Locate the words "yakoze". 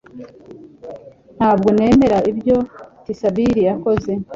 3.69-4.11